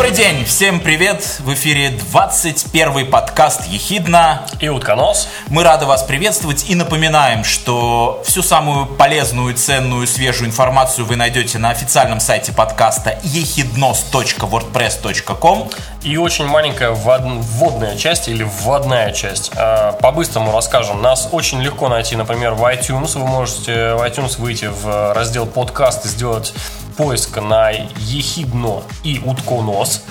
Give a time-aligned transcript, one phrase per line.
[0.00, 1.36] Добрый день, всем привет!
[1.40, 4.46] В эфире 21 подкаст «Ехидна».
[4.58, 5.28] И утконос.
[5.48, 11.58] Мы рады вас приветствовать и напоминаем, что всю самую полезную, ценную, свежую информацию вы найдете
[11.58, 15.70] на официальном сайте подкаста ехиднос.wordpress.com
[16.02, 19.52] И очень маленькая вводная часть или вводная часть.
[19.54, 21.02] А, по-быстрому расскажем.
[21.02, 23.18] Нас очень легко найти, например, в iTunes.
[23.18, 26.54] Вы можете в iTunes выйти в раздел подкаст и сделать
[27.00, 30.02] поиска на ехидно и утконос.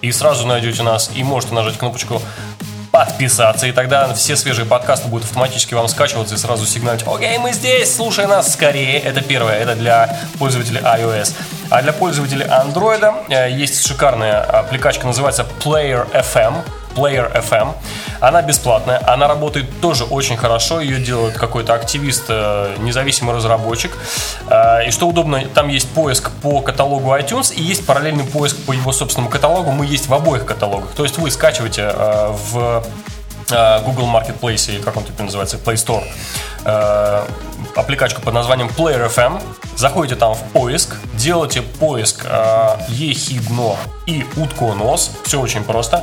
[0.00, 2.22] И сразу найдете нас и можете нажать кнопочку
[2.90, 7.52] подписаться, и тогда все свежие подкасты будут автоматически вам скачиваться и сразу сигналить «Окей, мы
[7.52, 8.98] здесь, слушай нас скорее».
[8.98, 11.34] Это первое, это для пользователей iOS.
[11.68, 16.54] А для пользователей Android э, есть шикарная аппликачка, называется Player FM.
[16.96, 17.74] Player FM.
[18.20, 23.96] Она бесплатная, она работает тоже очень хорошо, ее делает какой-то активист, э, независимый разработчик.
[24.48, 28.72] Э, и что удобно, там есть поиск по каталогу iTunes и есть параллельный поиск по
[28.72, 29.70] его собственному каталогу.
[29.70, 30.90] Мы есть в обоих каталогах.
[30.92, 32.84] То есть вы скачиваете э, в
[33.50, 36.04] Google Marketplace, как он теперь называется, Play Store,
[37.74, 39.40] аппликачку под названием Player FM.
[39.76, 43.76] Заходите там в поиск, делаете поиск э, Ехидно
[44.06, 45.12] и Утконос.
[45.24, 46.02] Все очень просто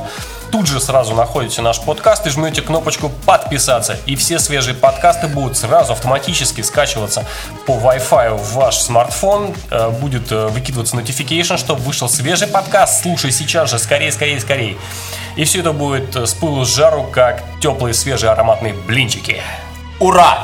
[0.50, 3.98] тут же сразу находите наш подкаст и жмете кнопочку «Подписаться».
[4.06, 7.26] И все свежие подкасты будут сразу автоматически скачиваться
[7.66, 9.54] по Wi-Fi в ваш смартфон.
[9.70, 13.02] Э, будет э, выкидываться notification, что вышел свежий подкаст.
[13.02, 14.76] Слушай сейчас же, скорее, скорее, скорее.
[15.36, 19.42] И все это будет э, с пылу с жару, как теплые, свежие, ароматные блинчики.
[19.98, 20.38] Ура!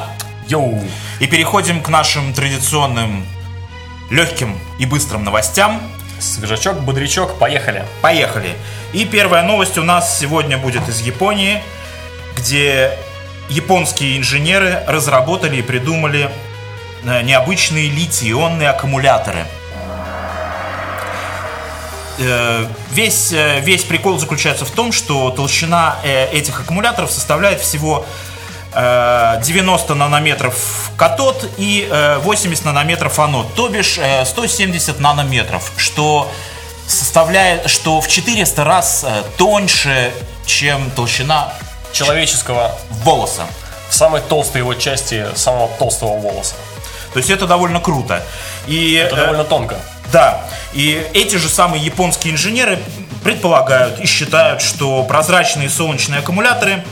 [0.49, 0.83] Йоу!
[1.21, 3.27] И переходим к нашим традиционным
[4.11, 5.81] легким и быстрым новостям.
[6.19, 7.85] Свежачок, бодрячок, поехали.
[8.01, 8.55] Поехали.
[8.93, 11.63] И первая новость у нас сегодня будет из Японии,
[12.37, 12.97] где
[13.49, 16.31] японские инженеры разработали и придумали
[17.05, 19.47] э, необычные литий-ионные аккумуляторы.
[22.25, 28.07] Э, весь, э, весь прикол заключается в том, что толщина этих аккумуляторов составляет всего
[28.75, 31.87] 90 нанометров катод и
[32.23, 36.33] 80 нанометров анод, то бишь 170 нанометров, что
[36.87, 39.05] составляет, что в 400 раз
[39.37, 40.11] тоньше,
[40.47, 41.53] чем толщина
[41.93, 42.75] человеческого
[43.05, 43.43] волоса.
[43.91, 46.55] В самой толстой его части самого толстого волоса.
[47.13, 48.23] То есть это довольно круто.
[48.67, 49.77] И, это довольно тонко.
[50.13, 50.45] Да.
[50.73, 52.79] И эти же самые японские инженеры
[53.25, 56.85] предполагают и считают, что прозрачные солнечные аккумуляторы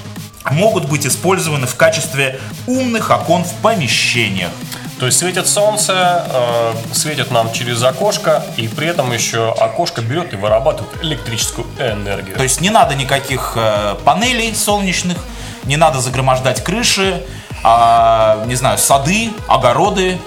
[0.51, 4.51] могут быть использованы в качестве умных окон в помещениях.
[4.99, 10.33] То есть светит солнце, э, светит нам через окошко, и при этом еще окошко берет
[10.35, 12.37] и вырабатывает электрическую энергию.
[12.37, 15.17] То есть не надо никаких э, панелей солнечных,
[15.65, 17.23] не надо загромождать крыши,
[17.63, 20.19] а, не знаю, сады, огороды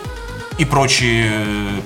[0.58, 1.32] и прочие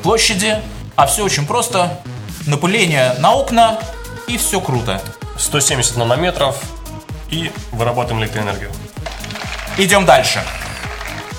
[0.03, 0.57] площади.
[0.97, 1.99] А все очень просто.
[2.47, 3.79] Напыление на окна,
[4.27, 4.99] и все круто.
[5.37, 6.59] 170 нанометров,
[7.29, 8.71] и вырабатываем электроэнергию.
[9.77, 10.41] Идем дальше.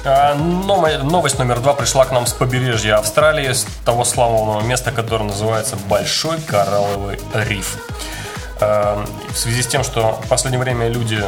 [0.05, 5.25] А, новость номер два пришла к нам с побережья Австралии, с того славного места, которое
[5.25, 7.79] называется Большой Коралловый Риф.
[8.61, 11.21] А, в связи с тем, что в последнее время люди,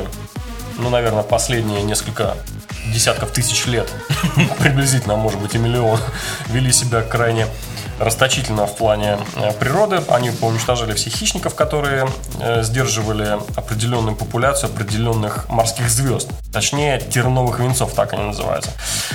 [0.78, 2.36] ну, наверное, последние несколько
[2.94, 3.88] десятков тысяч лет,
[4.60, 5.98] приблизительно, может быть, и миллион,
[6.46, 7.48] вели себя крайне
[8.00, 10.02] расточительно в плане э, природы.
[10.08, 12.08] Они поуничтожали всех хищников, которые
[12.40, 16.30] э, сдерживали определенную популяцию определенных морских звезд.
[16.52, 18.70] Точнее, терновых венцов, так они называются.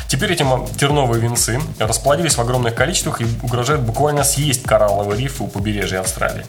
[0.07, 0.45] Теперь эти
[0.77, 6.45] терновые венцы расплодились в огромных количествах и угрожают буквально съесть коралловые рифы у побережья Австралии.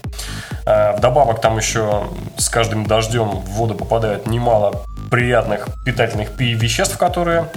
[0.65, 7.47] Э, вдобавок там еще с каждым дождем в воду попадает немало приятных питательных веществ, которые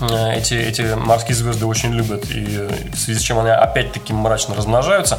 [0.00, 4.54] Э, эти, эти морские звезды очень любят, и в связи с чем они опять-таки мрачно
[4.54, 5.18] размножаются.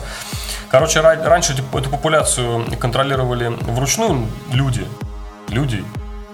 [0.69, 4.85] Короче, раньше эту популяцию контролировали вручную люди.
[5.47, 5.83] Люди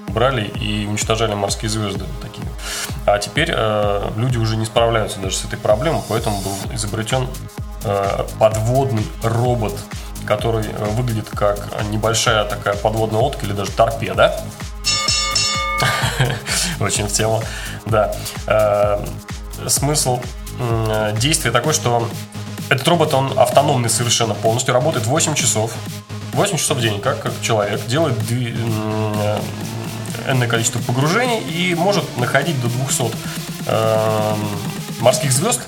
[0.10, 2.46] брали и уничтожали морские звезды такие.
[3.06, 7.28] А теперь э, люди уже не справляются даже с этой проблемой, поэтому был изобретен
[7.84, 9.78] э, подводный робот,
[10.26, 11.60] который э, выглядит как
[11.92, 14.42] небольшая такая подводная лодка или даже торпеда.
[16.80, 17.42] Очень в тему.
[17.86, 18.14] Да.
[18.48, 19.04] Э,
[19.68, 20.20] смысл
[21.20, 22.08] действия такой, что
[22.70, 25.74] этот робот, он автономный совершенно полностью, работает 8 часов.
[26.34, 28.16] 8 часов в день, как, как человек, делает
[30.28, 33.12] энное количество погружений и может находить до 200
[33.68, 34.36] э,
[35.00, 35.62] морских звезд.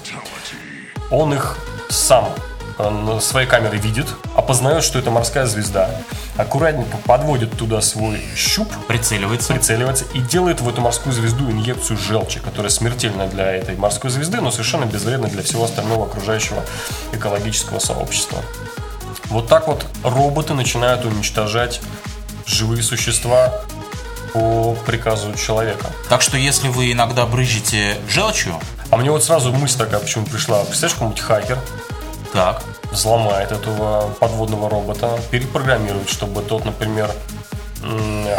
[1.12, 1.58] Он их
[1.90, 2.30] сам
[2.78, 5.90] на своей камеры видит, опознает, что это морская звезда,
[6.38, 9.54] аккуратненько подводит туда свой щуп, прицеливается.
[9.54, 14.42] прицеливается и делает в эту морскую звезду инъекцию желчи, которая смертельна для этой морской звезды,
[14.42, 16.64] но совершенно безвредна для всего остального окружающего
[17.12, 18.40] экологического сообщества.
[19.30, 21.82] Вот так вот роботы начинают уничтожать
[22.46, 23.54] живые существа
[24.34, 25.86] по приказу человека.
[26.10, 28.60] Так что если вы иногда брызжете желчью,
[28.94, 30.64] А мне вот сразу мысль такая почему пришла.
[30.66, 31.58] Представляешь, какой-нибудь хакер
[32.34, 37.10] так, взломает этого подводного робота, перепрограммирует, чтобы тот, например,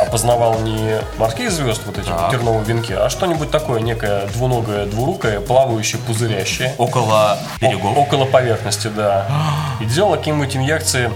[0.00, 2.32] опознавал не морские звезды, вот эти Так.
[2.32, 6.74] венки, а что-нибудь такое, некое двуногое, двурукое, плавающее, пузырящее.
[6.78, 7.96] около О- берегов.
[7.96, 9.26] около поверхности, да.
[9.80, 11.10] И делал какие-нибудь инъекции,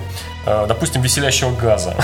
[0.44, 1.94] допустим, веселящего газа.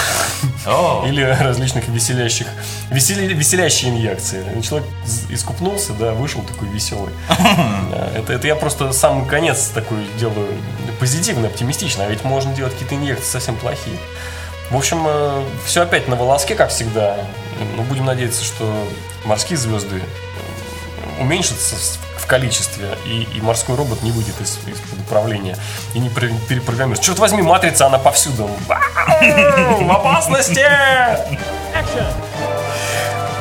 [0.66, 2.46] О, Или различных веселящих,
[2.90, 4.44] весели- веселящие инъекции.
[4.62, 4.88] Человек
[5.30, 7.12] искупнулся, да, вышел такой веселый.
[7.28, 10.48] Да, Это, это я просто сам конец такой делаю
[11.00, 13.96] позитивно, оптимистично, а ведь можно делать какие-то инъекции совсем плохие.
[14.70, 15.06] В общем,
[15.66, 17.18] все опять на волоске, как всегда.
[17.76, 18.72] Но будем надеяться, что
[19.24, 20.02] морские звезды
[21.18, 25.56] уменьшатся с- в количестве, и, и морской робот не выйдет из, из управления
[25.94, 27.04] и не перепрограммируется.
[27.04, 28.48] Черт возьми, матрица, она повсюду.
[28.68, 30.64] В опасности!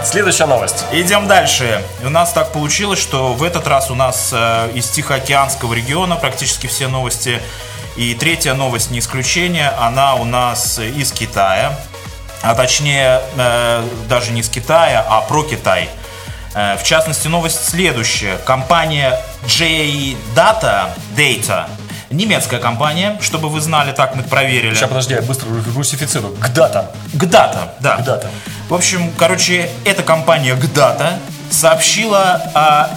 [0.04, 0.86] Следующая новость.
[0.92, 1.82] Идем дальше.
[2.04, 6.68] У нас так получилось, что в этот раз у нас э, из Тихоокеанского региона практически
[6.68, 7.42] все новости.
[7.96, 11.80] И третья новость не исключение, она у нас из Китая.
[12.42, 15.90] А точнее, э, даже не из Китая, а про Китай.
[16.54, 18.38] Э, в частности, новость следующая.
[18.38, 21.68] Компания J-Data, Data,
[22.10, 24.74] немецкая компания, чтобы вы знали, так мы проверили.
[24.74, 26.36] Сейчас, подожди, я быстро русифицирую.
[26.36, 26.92] Гдата.
[27.14, 27.98] Гдата, да.
[27.98, 28.30] Гдата.
[28.70, 31.20] В общем, короче, эта компания Гдата
[31.50, 32.90] сообщила о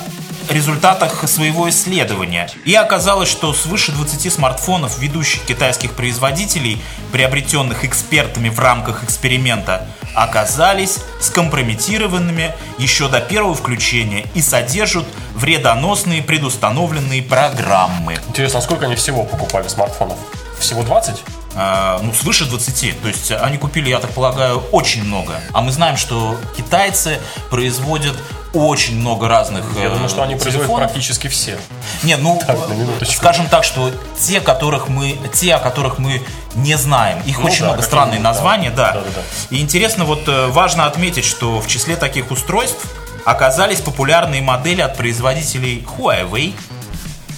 [0.50, 2.48] результатах своего исследования.
[2.64, 6.80] И оказалось, что свыше 20 смартфонов ведущих китайских производителей,
[7.12, 15.04] приобретенных экспертами в рамках эксперимента, оказались скомпрометированными еще до первого включения и содержат
[15.34, 18.18] вредоносные предустановленные программы.
[18.28, 20.16] Интересно, а сколько они всего покупали смартфонов?
[20.58, 21.22] Всего 20?
[21.58, 23.00] А, ну, свыше 20.
[23.02, 25.40] То есть они купили, я так полагаю, очень много.
[25.52, 27.18] А мы знаем, что китайцы
[27.50, 28.16] производят
[28.52, 30.90] очень много разных Я э, думаю, что они производят телефонов.
[30.92, 31.58] практически все.
[32.02, 33.14] Не, ну, Так, на минуточку.
[33.14, 36.22] скажем так, что те, которых мы, те, о которых мы
[36.54, 38.30] не знаем, их Ну очень да, много странные они, да.
[38.30, 38.92] названия, да.
[38.92, 39.20] Да-да-да.
[39.50, 42.86] И интересно, вот э, важно отметить, что в числе таких устройств
[43.24, 46.54] оказались популярные модели от производителей Huawei,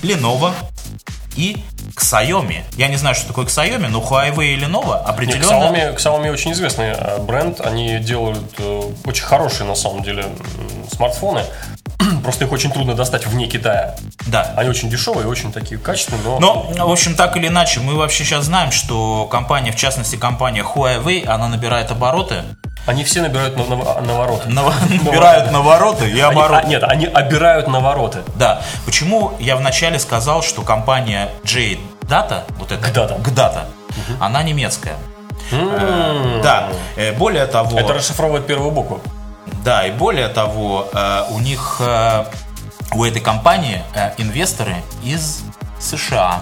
[0.02, 0.52] Lenovo
[1.36, 1.56] и
[2.00, 2.62] Xiaomi.
[2.76, 5.44] Я не знаю, что такое Xiaomi, но Huawei и Lenovo определенно...
[5.44, 7.60] Xiaomi, Xiaomi очень известный э, бренд.
[7.60, 10.26] Они делают э, очень хорошие, на самом деле,
[10.92, 11.42] смартфоны.
[12.22, 13.96] Просто их очень трудно достать вне Китая.
[14.26, 14.54] Да.
[14.56, 16.70] Они очень дешевые, очень такие качественные, но...
[16.76, 20.62] Но, в общем, так или иначе, мы вообще сейчас знаем, что компания, в частности, компания
[20.62, 22.44] Huawei, она набирает обороты,
[22.88, 24.48] Они все набирают на, на- навороты.
[24.48, 26.62] нав- набирают навороты и Они- обороты.
[26.66, 28.20] а, нет, они обирают навороты.
[28.36, 28.62] Да.
[28.86, 33.14] Почему я вначале сказал, что компания J Data, вот эта Гдата.
[33.18, 33.64] Гдата,
[34.18, 34.96] она немецкая.
[35.52, 36.40] М.
[36.42, 36.68] Да.
[36.96, 39.00] Э, Более того, Это расшифровывает первую букву.
[39.64, 42.24] да, и более того, э, у них э,
[42.94, 45.42] у этой компании э, инвесторы из
[45.78, 46.40] США.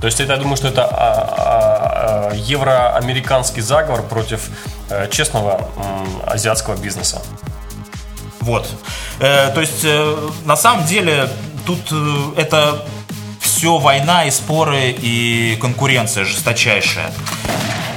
[0.00, 4.48] То есть это, я думаю, что это а, а, а, евроамериканский заговор против
[4.90, 5.68] э, честного
[6.26, 7.22] азиатского бизнеса.
[8.40, 8.68] Вот.
[9.20, 11.30] Э, то есть, э, на самом деле,
[11.64, 12.86] тут э, это
[13.40, 17.10] все война и споры и конкуренция жесточайшая.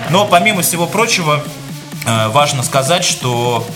[0.10, 1.44] Но помимо всего прочего,
[2.06, 3.68] э, важно сказать, что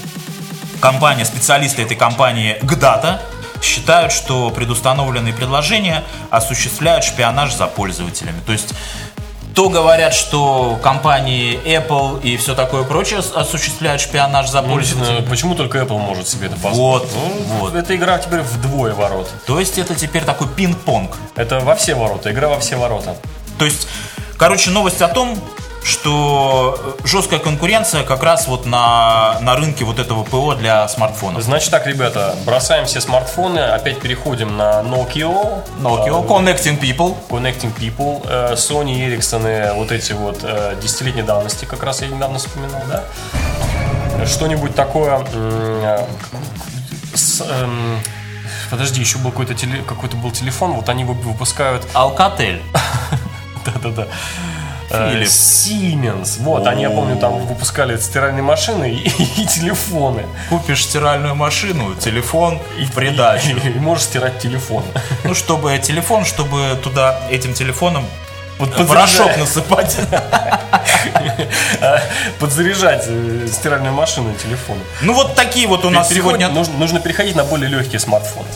[0.80, 3.22] компания, специалисты этой компании Гдата
[3.64, 8.40] считают, что предустановленные предложения осуществляют шпионаж за пользователями.
[8.46, 8.74] То есть
[9.56, 15.00] то говорят, что компании Apple и все такое прочее ос- осуществляют шпионаж за Ну, пользователями.
[15.06, 17.04] действительно, почему только Apple может себе это позволить?
[17.04, 17.76] Вот, Ну, вот.
[17.76, 19.30] Эта игра теперь вдвое ворот.
[19.46, 21.12] То есть это теперь такой пинг-понг.
[21.36, 23.16] Это во все ворота, игра во все ворота.
[23.60, 23.88] То есть,
[24.38, 25.40] короче, новость о том,
[25.84, 31.44] что э, жесткая конкуренция как раз вот на, на рынке вот этого ПО для смартфонов.
[31.44, 35.64] Значит так, ребята, бросаем все смартфоны, опять переходим на Nokia.
[35.80, 37.16] Nokia, Э, Connecting People.
[37.30, 40.40] Connecting People, э, Sony, Ericsson, вот эти вот
[40.82, 43.04] десятилетней давности, как раз я недавно вспоминал, да?
[44.26, 45.20] Что-нибудь такое...
[47.14, 48.00] с, эм,
[48.72, 51.86] подожди, еще был какой-то теле- какой-то был телефон, вот они вы- выпускают...
[51.94, 52.62] Alcatel.
[53.66, 54.08] Да-да-да.
[54.94, 55.26] Э, Philips.
[55.26, 56.40] Siemens.
[56.40, 59.08] Вот, они, я помню, там выпускали стиральные машины и,
[59.42, 60.26] и телефоны.
[60.50, 63.58] Купишь стиральную машину, телефон и придачу.
[63.64, 64.84] И можешь стирать телефон.
[65.24, 68.06] Ну, чтобы телефон, чтобы туда этим телефоном
[68.60, 69.98] Вот порошок насыпать.
[72.40, 74.78] Подзаряжать э, стиральную машину и телефон.
[75.02, 78.48] Ну, вот такие вот у нас сегодня нужно переходить на более легкие смартфоны.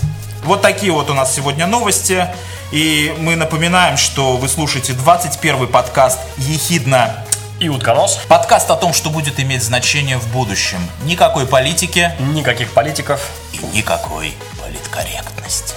[0.48, 2.26] Вот такие вот у нас сегодня новости.
[2.72, 7.26] И мы напоминаем, что вы слушаете 21 подкаст «Ехидно
[7.60, 8.20] и утконос.
[8.30, 10.80] Подкаст о том, что будет иметь значение в будущем.
[11.04, 12.14] Никакой политики.
[12.20, 13.30] Никаких политиков.
[13.52, 15.76] И никакой политкорректности.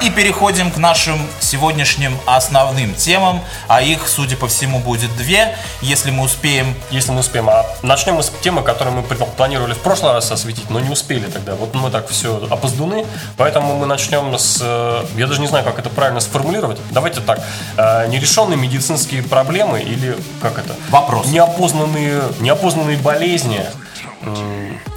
[0.00, 6.12] И переходим к нашим сегодняшним основным темам, а их, судя по всему, будет две, если
[6.12, 6.72] мы успеем.
[6.92, 7.50] Если мы успеем.
[7.50, 11.26] А начнем мы с темы, которую мы планировали в прошлый раз осветить, но не успели
[11.26, 11.56] тогда.
[11.56, 14.60] Вот мы так все опоздуны, поэтому мы начнем с...
[14.62, 16.78] Э, я даже не знаю, как это правильно сформулировать.
[16.92, 17.40] Давайте так.
[17.76, 20.76] Э, нерешенные медицинские проблемы или как это?
[20.90, 21.26] Вопрос.
[21.26, 23.64] Неопознанные, неопознанные болезни.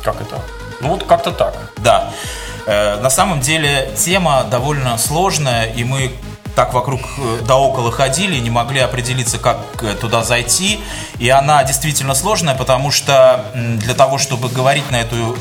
[0.03, 0.41] Как это?
[0.81, 1.55] Ну вот как-то так.
[1.77, 2.11] Да.
[2.65, 6.11] Э, на самом деле тема довольно сложная, и мы
[6.55, 10.79] так вокруг э, да около ходили, не могли определиться, как э, туда зайти.
[11.19, 15.37] И она действительно сложная, потому что для того, чтобы говорить на эту,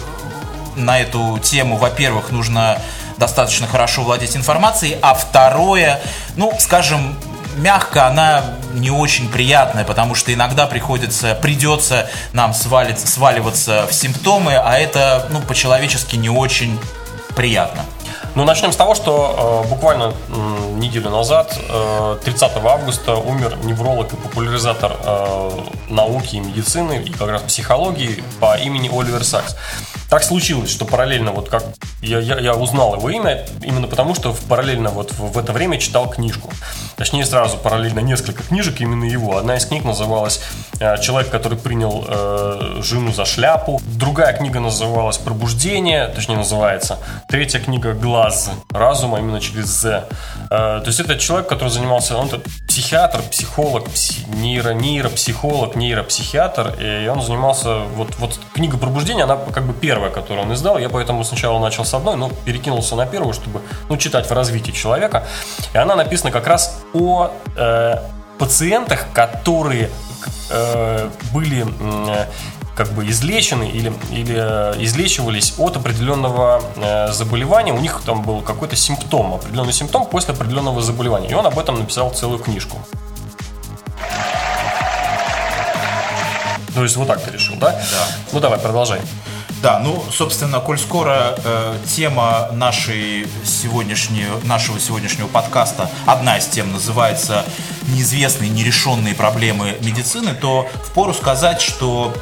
[0.77, 2.79] на эту тему, во-первых, нужно
[3.19, 6.01] достаточно хорошо владеть информацией, а второе,
[6.37, 7.17] ну, скажем,
[7.57, 14.55] мягко она не очень приятная, потому что иногда приходится, придется нам свалить, сваливаться в симптомы,
[14.55, 16.79] а это, ну, по-человечески не очень
[17.35, 17.85] приятно.
[18.35, 24.13] Ну, начнем с того, что э, буквально э, неделю назад, э, 30 августа, умер невролог
[24.13, 25.51] и популяризатор э,
[25.89, 29.57] науки и медицины, и как раз психологии по имени Оливер Сакс.
[30.09, 31.65] Так случилось, что параллельно, вот как
[32.03, 35.79] я, я, я узнал его имя, именно потому, что параллельно вот в, в это время
[35.79, 36.51] читал книжку.
[37.01, 39.39] Точнее, сразу параллельно несколько книжек именно его.
[39.39, 40.43] Одна из книг называлась
[40.81, 43.81] э, «Человек, который принял э, жену за шляпу».
[43.87, 46.99] Другая книга называлась «Пробуждение», точнее называется.
[47.27, 50.05] Третья книга «Глаз разума», именно через «З».
[50.51, 52.29] Э, то есть это человек, который занимался, он
[52.69, 59.65] психиатр, психолог, пси, нейро, нейропсихолог, нейропсихиатр, и он занимался, вот, вот книга «Пробуждение», она как
[59.65, 63.33] бы первая, которую он издал, я поэтому сначала начал с одной, но перекинулся на первую,
[63.33, 65.27] чтобы, ну, читать в развитии человека,
[65.73, 67.97] и она написана как раз о э,
[68.39, 69.91] пациентах, которые
[70.51, 72.27] э, были э,
[72.75, 78.41] как бы излечены или, или э, излечивались от определенного э, заболевания, у них там был
[78.41, 81.29] какой-то симптом, определенный симптом после определенного заболевания.
[81.29, 82.79] И он об этом написал целую книжку.
[86.75, 87.73] То есть вот так ты решил, да?
[87.73, 88.07] Да.
[88.33, 89.01] Ну давай, продолжай.
[89.63, 96.73] Да, ну, собственно, коль скоро э, тема нашей сегодняшней, нашего сегодняшнего подкаста, одна из тем
[96.73, 97.45] называется
[97.89, 102.15] «Неизвестные нерешенные проблемы медицины», то впору сказать, что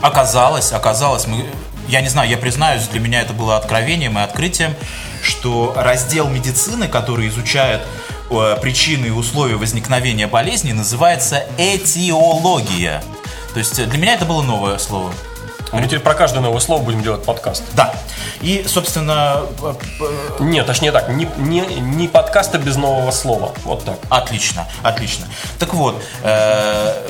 [0.00, 1.44] оказалось, оказалось, мы,
[1.86, 4.74] я не знаю, я признаюсь, для меня это было откровением и открытием,
[5.22, 7.82] что раздел медицины, который изучает
[8.30, 13.04] э, причины и условия возникновения болезни, называется этиология.
[13.52, 15.12] То есть для меня это было новое слово.
[15.74, 17.64] Мы теперь про каждое новое слово будем делать подкаст.
[17.74, 17.92] Да.
[18.42, 19.42] И, собственно...
[19.60, 19.74] Э,
[20.38, 23.52] Нет, точнее так, не, не, не подкаста без нового слова.
[23.64, 23.98] Вот так.
[24.08, 25.26] Отлично, отлично.
[25.58, 27.08] Так вот, э,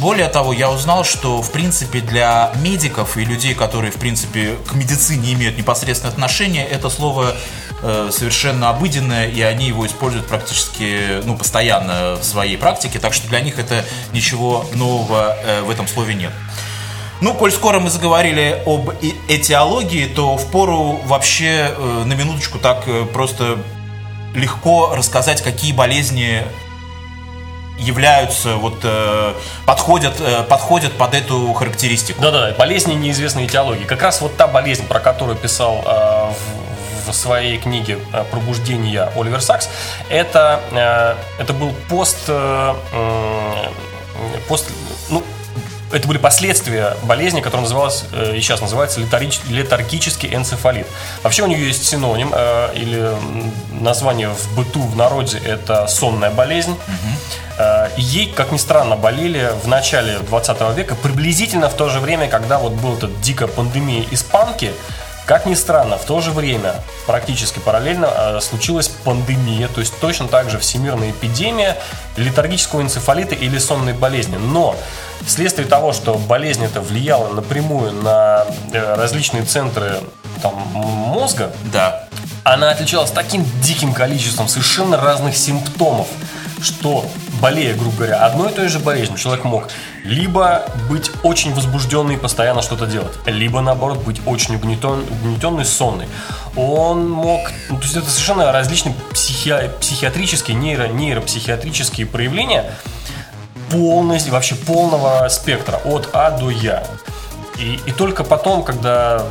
[0.00, 4.72] более того, я узнал, что, в принципе, для медиков и людей, которые, в принципе, к
[4.72, 7.36] медицине имеют непосредственное отношение, это слово
[7.82, 13.28] э, совершенно обыденное, и они его используют практически, ну, постоянно в своей практике, так что
[13.28, 16.32] для них это ничего нового в этом слове нет.
[17.20, 18.90] Ну, коль скоро мы заговорили об
[19.28, 23.58] этиологии, то впору вообще э, на минуточку так э, просто
[24.34, 26.42] легко рассказать, какие болезни
[27.78, 32.20] являются, вот, э, подходят, э, подходят под эту характеристику.
[32.20, 33.84] Да-да, болезни неизвестной этиологии.
[33.84, 36.32] Как раз вот та болезнь, про которую писал э,
[37.06, 39.68] в, в своей книге э, «Пробуждение» Оливер Сакс,
[40.10, 42.74] это, э, это был пост, э,
[44.48, 44.70] пост
[45.08, 45.22] ну,
[45.92, 50.86] это были последствия болезни, которая называлась, э, и сейчас называется летаргический энцефалит.
[51.22, 53.12] Вообще у нее есть синоним, э, или
[53.70, 56.72] название в быту, в народе, это сонная болезнь.
[56.72, 57.62] Угу.
[57.96, 62.58] Ей, как ни странно, болели в начале 20 века, приблизительно в то же время, когда
[62.58, 64.72] вот была эта дикая пандемия испанки,
[65.26, 70.28] как ни странно, в то же время, практически параллельно, э, случилась пандемия, то есть точно
[70.28, 71.76] так же всемирная эпидемия
[72.16, 74.36] летаргического энцефалита или сонной болезни.
[74.36, 74.76] Но
[75.26, 80.00] вследствие того, что болезнь это влияла напрямую на э, различные центры
[80.42, 82.06] там, мозга, да.
[82.44, 86.06] она отличалась таким диким количеством совершенно разных симптомов,
[86.62, 87.04] что
[87.40, 89.68] болея, грубо говоря, одной и той же болезнью, человек мог
[90.04, 96.06] либо быть очень возбужденный и постоянно что-то делать, либо, наоборот, быть очень угнетен, угнетенный, сонный.
[96.56, 97.40] Он мог...
[97.68, 102.72] Ну, то есть это совершенно различные психи, психиатрические, нейро, нейропсихиатрические проявления
[103.70, 106.86] полностью, вообще полного спектра, от А до Я.
[107.58, 109.24] И, и только потом, когда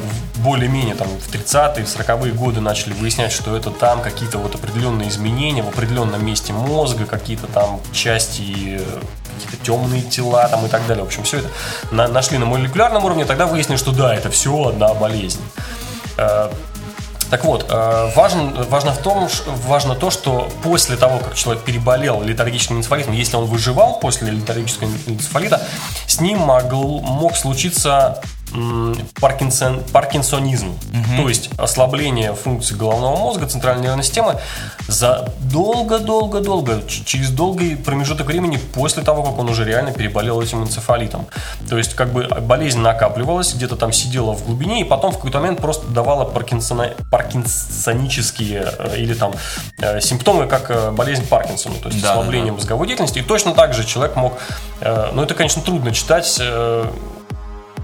[0.46, 5.64] более-менее там в 30-е, 40-е годы начали выяснять, что это там какие-то вот определенные изменения
[5.64, 8.80] в определенном месте мозга, какие-то там части
[9.34, 11.04] какие-то темные тела там и так далее.
[11.04, 11.50] В общем, все это
[11.92, 15.42] на, нашли на молекулярном уровне, тогда выяснили, что да, это все одна болезнь.
[16.18, 16.50] Э,
[17.32, 19.28] так вот, э, важно, важно, в том,
[19.68, 24.90] важно то, что после того, как человек переболел летаргическим энцефалитом, если он выживал после летаргического
[25.08, 25.62] энцефалита,
[26.06, 28.22] с ним могл, мог случиться
[29.20, 31.22] паркинсон, паркинсонизм, угу.
[31.22, 34.40] то есть ослабление функций головного мозга, центральной нервной системы
[34.88, 41.28] за долго-долго-долго, через долгий промежуток времени после того, как он уже реально переболел этим энцефалитом.
[41.70, 45.40] То есть как бы болезнь накапливалась, где-то там сидела в глубине, и потом в какой-то
[45.40, 49.34] момент просто давала паркинсона, паркинсонические э, или там
[49.80, 52.58] э, симптомы, как э, болезнь Паркинсона, то есть да, ослабление да, да.
[52.58, 53.20] мозговой деятельности.
[53.20, 54.40] И точно так же человек мог,
[54.82, 56.40] ну это, конечно, трудно читать,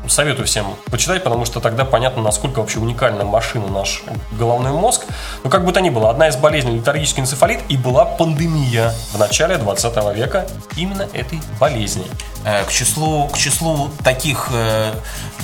[0.07, 5.05] советую всем почитать, потому что тогда понятно, насколько вообще уникальная машина наш головной мозг.
[5.43, 9.17] Но как бы то ни было, одна из болезней летаргический энцефалит и была пандемия в
[9.17, 12.05] начале 20 века именно этой болезни.
[12.45, 14.93] Э, к числу, к числу таких э,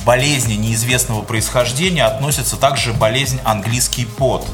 [0.05, 4.45] болезней неизвестного происхождения относится также болезнь английский пот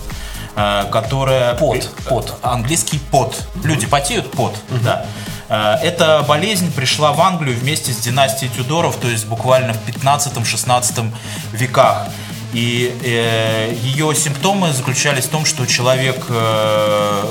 [0.55, 1.55] э, которая...
[1.55, 2.33] Пот, пот.
[2.41, 3.41] Английский пот.
[3.63, 4.79] Люди потеют пот, угу.
[4.83, 5.05] да.
[5.53, 11.13] Э, эта болезнь пришла в Англию вместе с династией Тюдоров, то есть буквально в 15-16
[11.51, 12.07] веках.
[12.53, 17.25] И э, ее симптомы заключались в том, что человек э,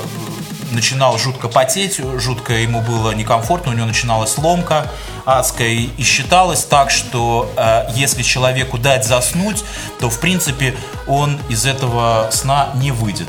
[0.71, 4.91] начинал жутко потеть, жутко ему было некомфортно, у него начиналась ломка
[5.25, 9.63] адская, и считалось так, что э, если человеку дать заснуть,
[9.99, 10.75] то в принципе
[11.07, 13.27] он из этого сна не выйдет.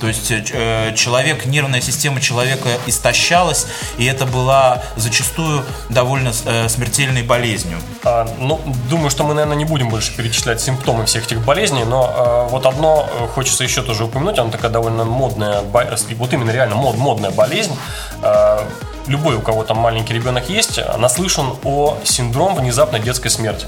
[0.00, 7.22] То есть э, человек, нервная система человека истощалась, и это была зачастую довольно э, смертельной
[7.22, 7.78] болезнью.
[8.04, 12.46] А, ну, думаю, что мы, наверное, не будем больше перечислять симптомы всех этих болезней, но
[12.46, 16.76] э, вот одно э, хочется еще тоже упомянуть, она такая довольно модная, вот именно реально
[16.76, 17.76] мод, модная болезнь.
[18.22, 18.60] Э,
[19.06, 23.66] любой, у кого там маленький ребенок есть, наслышан о синдром внезапной детской смерти.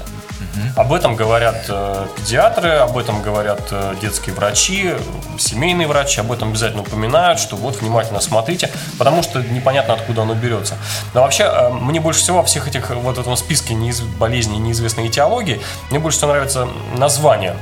[0.75, 4.93] Об этом говорят э, педиатры, об этом говорят э, детские врачи,
[5.37, 10.33] семейные врачи, об этом обязательно упоминают, что вот внимательно смотрите, потому что непонятно, откуда оно
[10.33, 10.75] берется.
[11.13, 14.01] Но вообще, э, мне больше всего во всех этих вот этом списке неиз...
[14.01, 17.55] болезней неизвестной этиологии, мне больше всего нравится название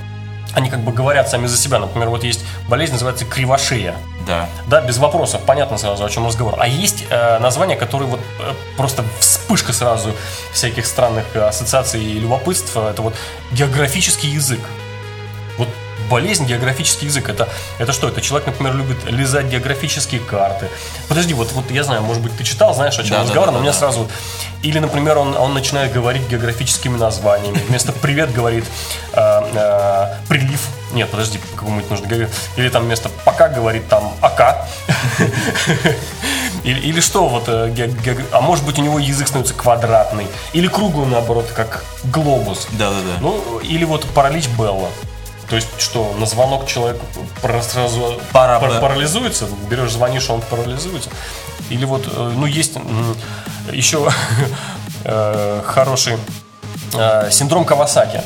[0.54, 1.80] они как бы говорят сами за себя.
[1.80, 3.96] Например, вот есть болезнь, называется кривошея.
[4.26, 4.50] Да.
[4.68, 6.56] Да, без вопросов, понятно сразу, о чем разговор.
[6.60, 10.14] А есть э, названия, которые вот э, просто вспышка сразу
[10.54, 12.90] всяких странных ассоциаций и любопытства.
[12.90, 13.16] Это вот
[13.52, 14.60] географический язык.
[15.58, 15.70] Вот
[16.10, 17.30] болезнь географический язык.
[17.30, 18.10] Это, это что?
[18.10, 20.68] Это человек, например, любит лизать географические карты.
[21.08, 23.46] Подожди, вот, вот я знаю, может быть, ты читал, знаешь, о чем да, разговор, да,
[23.46, 23.78] да, но у меня да.
[23.78, 24.10] сразу вот...
[24.62, 27.60] Или, например, он, он начинает говорить географическими названиями.
[27.70, 28.66] Вместо «привет» говорит
[29.14, 29.88] э, э.
[30.93, 32.30] Нет, подожди, по какому-нибудь нужно говорить.
[32.56, 34.67] Или там вместо «пока» говорит там «ака».
[36.63, 37.89] Или, или что, вот, э,
[38.34, 42.67] а может быть у него язык становится квадратный, или круглый, наоборот, как глобус.
[42.71, 43.21] Да, да, да.
[43.21, 44.89] Ну, или вот паралич Белла.
[45.49, 46.97] То есть что, на звонок человек
[47.62, 49.47] сразу пар, парализуется?
[49.69, 51.10] Берешь, звонишь, он парализуется?
[51.69, 52.73] Или вот, э, ну, есть
[53.71, 54.10] еще
[55.06, 56.17] э, хороший
[57.32, 58.21] синдром Кавасаки.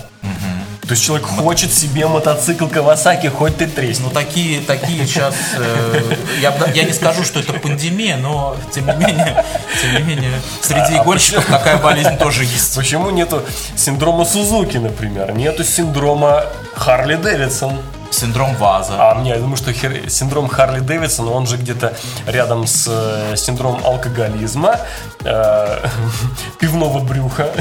[0.87, 4.03] То есть человек хочет себе мотоцикл Кавасаки, хоть ты тресни.
[4.03, 9.05] Ну такие, такие сейчас, э, я, я не скажу, что это пандемия, но тем не
[9.05, 9.45] менее,
[9.81, 12.75] тем не менее, среди а гонщиков почему, такая болезнь тоже есть.
[12.75, 13.43] Почему нету
[13.77, 15.31] синдрома Сузуки, например?
[15.33, 17.79] Нету синдрома Харли Дэвидсон?
[18.13, 18.93] Синдром Ваза.
[18.99, 20.09] А мне, я думаю, что хер...
[20.09, 21.93] синдром Харли Дэвидсона, он же где-то
[22.27, 24.79] рядом с э, синдромом алкоголизма,
[25.23, 25.87] э,
[26.59, 27.51] пивного брюха,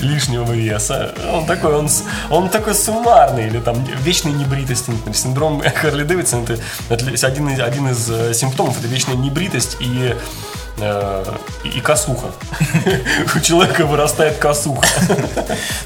[0.00, 1.14] лишнего веса.
[1.32, 1.88] Он такой, он,
[2.30, 4.90] он такой суммарный, или там вечной небритости.
[4.90, 5.16] Например.
[5.16, 6.58] Синдром Харли Дэвидсона это,
[6.90, 10.14] это один, из, один из э, симптомов, это вечная небритость и
[10.76, 12.26] и косуха.
[13.36, 14.86] У человека вырастает косуха.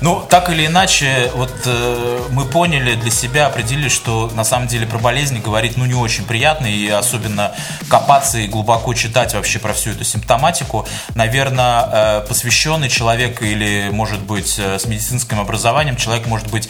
[0.00, 4.86] Ну, так или иначе, вот э, мы поняли для себя, определили, что на самом деле
[4.86, 7.52] про болезни говорить, ну, не очень приятно, и особенно
[7.88, 14.20] копаться и глубоко читать вообще про всю эту симптоматику, наверное, э, посвященный человек или, может
[14.20, 16.68] быть, с медицинским образованием человек может быть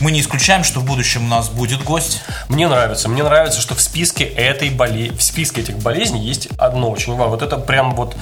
[0.00, 2.22] мы не исключаем, что в будущем у нас будет гость.
[2.48, 3.08] Мне нравится.
[3.08, 5.12] Мне нравится, что в списке этой боле...
[5.12, 7.30] в списке этих болезней есть одно очень важно.
[7.30, 8.16] Вот это прям вот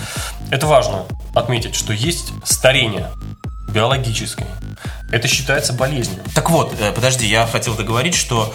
[0.50, 3.10] это важно отметить, что есть старение
[3.68, 4.48] биологическое.
[5.10, 6.20] Это считается болезнью.
[6.34, 8.52] Так вот, э, подожди, я хотел договорить, что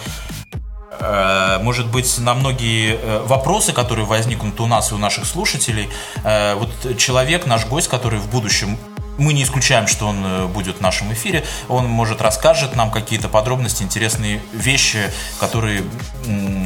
[1.00, 5.88] э, может быть, на многие э, вопросы, которые возникнут у нас и у наших слушателей,
[6.24, 8.76] вот человек, наш гость, который в будущем
[9.18, 11.44] мы не исключаем, что он э, будет в нашем эфире.
[11.68, 15.82] Он, может, расскажет нам какие-то подробности, интересные вещи, которые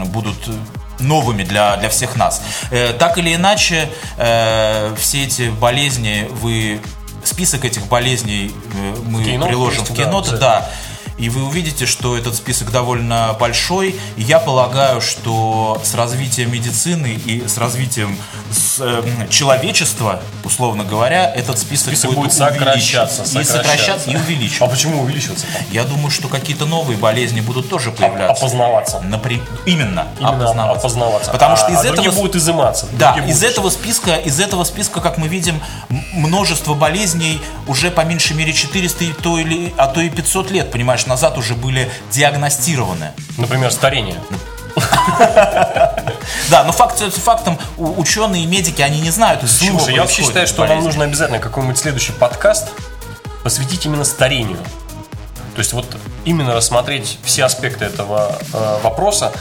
[0.07, 0.37] будут
[1.01, 2.43] новыми для, для всех нас.
[2.71, 6.81] Э, так или иначе, э, все эти болезни, вы
[7.25, 8.53] список этих болезней
[9.07, 10.71] мы кино, приложим в кино, да, да
[11.18, 13.96] и вы увидите, что этот список довольно большой.
[14.16, 18.16] И я полагаю, что с развитием медицины и с развитием
[18.51, 23.40] с, э, человечества, условно говоря, этот список, список будет, будет сокращаться, сокращаться.
[23.40, 24.64] И сокращаться, и увеличиваться.
[24.64, 25.46] А почему увеличиваться?
[25.70, 28.44] Я думаю, что какие-то новые болезни будут тоже появляться.
[28.44, 29.01] Опознаваться.
[29.01, 29.42] Напри...
[29.66, 30.79] Именно, Именно опознаваться.
[30.79, 31.31] опознаваться.
[31.31, 32.11] Потому а, что из а этого...
[32.11, 32.87] будут изыматься.
[32.92, 33.51] Да, из будут...
[33.51, 35.61] этого списка, из этого списка, как мы видим,
[36.12, 41.07] множество болезней уже по меньшей мере 400, то или, а то и 500 лет, понимаешь,
[41.12, 43.12] назад уже были диагностированы.
[43.38, 44.20] Например, старение.
[46.51, 50.46] Да, но факт фактом, ученые и медики, они не знают, из чего я вообще считаю,
[50.46, 52.68] что нам нужно обязательно какой-нибудь следующий подкаст
[53.42, 54.59] посвятить именно старению.
[55.55, 55.87] То есть вот
[56.25, 59.33] именно рассмотреть все аспекты этого э, вопроса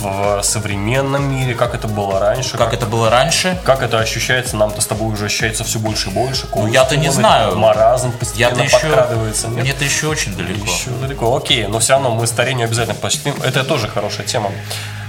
[0.00, 2.52] в современном мире, как это было раньше.
[2.52, 3.58] Как, как это было раньше.
[3.64, 6.46] Как это ощущается, нам-то с тобой уже ощущается все больше и больше.
[6.54, 7.56] Ну, я-то не знаю.
[7.56, 9.48] Маразм постепенно я подкрадывается.
[9.48, 9.62] Нет?
[9.62, 10.64] Мне-то еще очень далеко.
[10.64, 11.66] Еще далеко, окей.
[11.66, 13.34] Но все равно мы старение обязательно посетим.
[13.42, 14.50] Это тоже хорошая тема.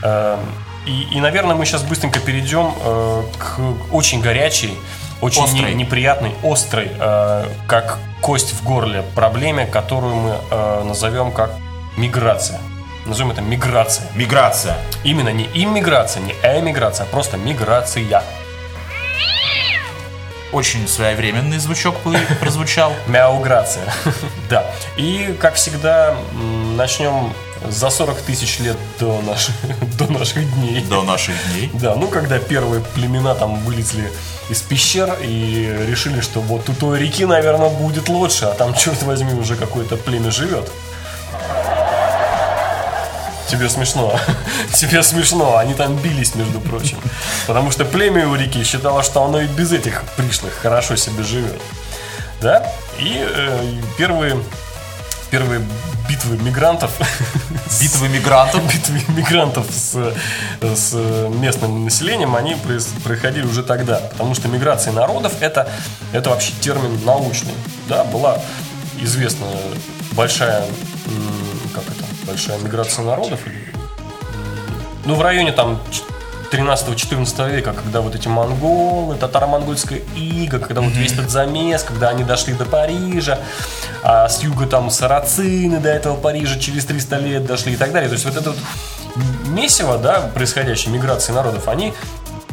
[0.04, 0.40] Эм,
[0.86, 4.78] и, и, наверное, мы сейчас быстренько перейдем э, к очень горячей,
[5.22, 5.74] очень острой.
[5.74, 11.52] Не, неприятной, острой, э, как кость в горле проблеме, которую мы э, назовем как
[11.98, 12.60] миграция.
[13.10, 14.06] Назовем это миграция.
[14.14, 14.78] Миграция.
[15.04, 18.22] Именно не иммиграция, не эмиграция, а просто миграция.
[20.52, 21.96] Очень своевременный звучок
[22.40, 22.94] прозвучал.
[23.08, 23.92] Мяуграция.
[24.50, 24.64] Да.
[24.96, 26.16] И, как всегда,
[26.76, 27.34] начнем
[27.68, 29.56] за 40 тысяч лет до наших,
[29.98, 30.82] до наших дней.
[30.82, 31.72] До наших дней.
[31.74, 34.12] Да, ну когда первые племена там вылезли
[34.50, 39.02] из пещер и решили, что вот у той реки, наверное, будет лучше, а там, черт
[39.02, 40.72] возьми, уже какое-то племя живет.
[43.50, 44.20] Тебе смешно.
[44.74, 45.58] Тебе смешно.
[45.58, 46.98] Они там бились, между прочим.
[47.48, 51.60] Потому что племя у реки считало, что оно и без этих пришлых хорошо себе живет.
[52.42, 52.64] Да?
[53.00, 54.38] И э, первые,
[55.32, 55.62] первые
[56.08, 56.92] битвы мигрантов.
[57.82, 58.62] Битвы мигрантов?
[58.74, 60.14] Битвы мигрантов с,
[60.62, 60.94] с
[61.30, 62.56] местным населением, они
[63.04, 64.00] происходили уже тогда.
[64.00, 65.68] Потому что миграция народов это,
[66.12, 67.54] это вообще термин научный.
[67.88, 68.40] Да, была
[69.02, 69.48] известна
[70.12, 70.66] большая
[71.74, 73.40] как это, большая миграция народов.
[75.06, 75.80] Ну, в районе там
[76.52, 82.24] 13-14 века, когда вот эти монголы, татаро-монгольская ига, когда вот весь этот замес, когда они
[82.24, 83.40] дошли до Парижа,
[84.04, 88.10] а с юга там сарацины до этого Парижа через 300 лет дошли и так далее.
[88.10, 88.60] То есть вот это вот
[89.48, 91.94] месиво, да, происходящей миграции народов, они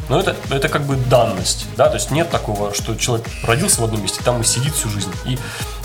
[0.09, 3.83] но это, это как бы данность, да, то есть нет такого, что человек родился в
[3.83, 5.11] одном месте, там и сидит всю жизнь.
[5.25, 5.37] И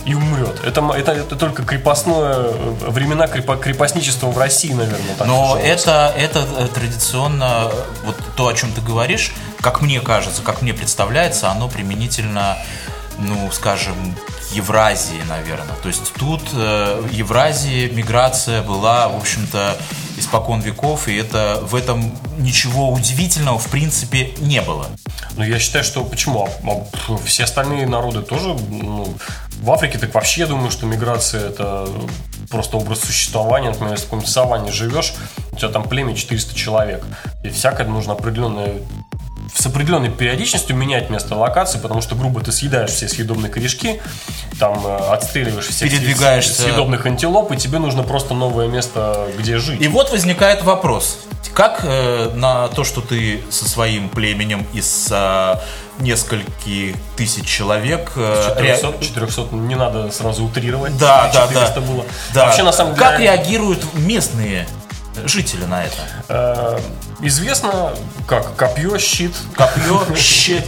[0.05, 0.61] и умрет.
[0.65, 2.37] Это, это, это только крепостное
[2.89, 5.15] времена крепо, крепостничества в России, наверное.
[5.17, 7.71] Так Но это, это э, традиционно,
[8.05, 12.59] вот то, о чем ты говоришь, как мне кажется, как мне представляется, оно применительно,
[13.19, 13.95] ну, скажем,
[14.53, 15.77] Евразии, наверное.
[15.83, 19.77] То есть тут э, Евразии миграция была, в общем-то,
[20.17, 24.87] испокон веков, и это в этом ничего удивительного в принципе не было.
[25.37, 26.45] Ну, я считаю, что почему?
[26.45, 26.71] А,
[27.09, 29.15] а, все остальные народы тоже ну,
[29.61, 31.89] в Африке так вообще я думаю, что миграция это
[32.51, 33.71] просто образ существования.
[33.71, 35.15] Например, если в каком-нибудь саванне живешь,
[35.53, 37.05] у тебя там племя 400 человек.
[37.45, 38.75] И всякое нужно определенное
[39.55, 44.01] с определенной периодичностью менять место локации, потому что, грубо, ты съедаешь все съедобные корешки,
[44.59, 46.63] там э, отстреливаешь всех Передвигаешься...
[46.63, 49.81] съедобных антилоп, и тебе нужно просто новое место, где жить.
[49.81, 51.19] И вот возникает вопрос.
[51.55, 55.57] Как э, на то, что ты со своим племенем из э,
[55.99, 58.13] нескольких тысяч человек...
[58.17, 58.95] Э, 400, ре...
[59.01, 60.97] 400, не надо сразу утрировать.
[60.97, 61.81] Да, да, да.
[61.81, 62.05] Было.
[62.33, 62.47] да.
[62.47, 63.07] Вообще, на самом деле...
[63.07, 64.67] Как реагируют местные
[65.27, 66.81] жители на это?
[67.23, 67.93] Известно,
[68.27, 69.33] как копье, щит.
[69.55, 70.65] Копье, щит.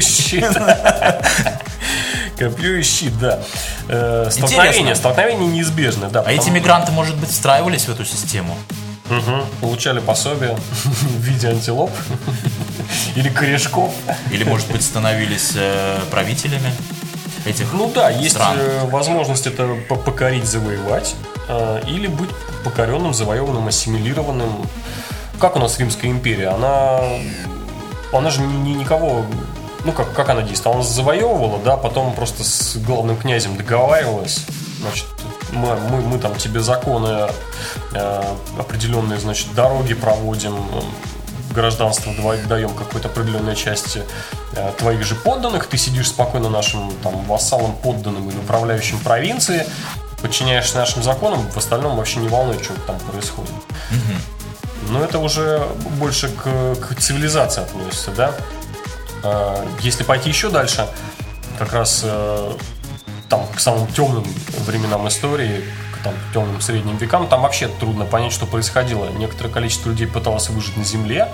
[0.00, 0.44] Щит.
[2.36, 3.40] Копье и щит, да.
[3.88, 6.22] Э, столкновение, столкновение неизбежно, да.
[6.26, 8.56] А эти мигранты, может быть, встраивались в эту систему?
[9.08, 9.44] Угу.
[9.60, 11.92] Получали пособие в виде антилоп
[13.14, 13.92] или корешков.
[14.32, 16.72] Или, может быть, становились э, правителями
[17.44, 18.56] этих Ну да, есть стран.
[18.58, 21.14] Э, возможность это покорить, завоевать,
[21.48, 22.30] э, или быть
[22.64, 24.66] покоренным, завоеванным, ассимилированным.
[25.40, 26.48] Как у нас Римская империя?
[26.48, 27.00] Она,
[28.12, 29.24] она же ни, никого
[29.84, 30.80] ну как, как она действовала?
[30.80, 34.40] Она завоевывала, да, потом просто с главным князем договаривалась,
[34.80, 35.06] значит,
[35.52, 37.28] мы, мы, мы там тебе законы
[37.92, 38.22] э,
[38.58, 40.56] определенные, значит, дороги проводим,
[41.54, 42.12] гражданство
[42.48, 44.02] даем какой-то определенной части
[44.52, 49.66] э, твоих же подданных, ты сидишь спокойно нашим там, вассалам, подданным или управляющим провинции,
[50.20, 53.52] подчиняешься нашим законам, в остальном вообще не волнует, что там происходит.
[53.52, 54.33] Угу.
[54.90, 55.66] Но это уже
[55.98, 58.34] больше к, к цивилизации относится, да?
[59.22, 60.86] А, если пойти еще дальше,
[61.58, 62.52] как раз э,
[63.28, 64.24] там к самым темным
[64.66, 69.08] временам истории, к там, темным средним векам, там вообще трудно понять, что происходило.
[69.10, 71.28] Некоторое количество людей пыталось выжить на земле,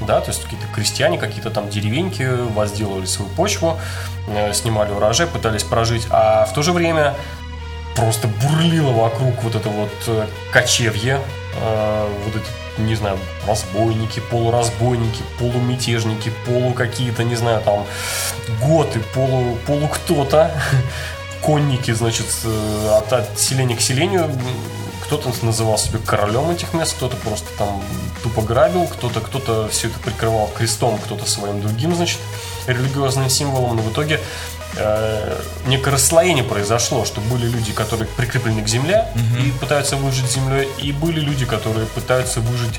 [0.00, 3.78] да, то есть какие-то крестьяне, какие-то там деревеньки возделывали свою почву,
[4.28, 7.14] э, снимали урожай, пытались прожить, а в то же время
[7.94, 11.20] просто бурлило вокруг вот это вот э, кочевье,
[12.24, 17.86] вот эти не знаю, разбойники, полуразбойники, полумятежники, полу какие-то, не знаю, там,
[18.60, 20.50] готы, полу, полу кто-то,
[21.42, 22.26] конники, значит,
[22.96, 24.30] от, от селения к селению.
[25.10, 27.82] Кто-то называл себя королем этих мест, кто-то просто там
[28.22, 32.20] тупо грабил, кто-то кто-то все это прикрывал крестом, кто-то своим другим, значит,
[32.68, 33.74] религиозным символом.
[33.74, 34.20] Но в итоге
[34.76, 39.42] э, некое расслоение произошло, что были люди, которые прикреплены к земле угу.
[39.42, 42.78] и пытаются выжить землей, и были люди, которые пытаются выжить,